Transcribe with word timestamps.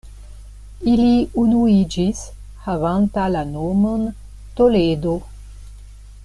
Ili 0.91 1.11
unuiĝis 1.41 2.23
havanta 2.69 3.27
la 3.35 3.45
nomon 3.51 4.09
Toledo. 4.61 5.15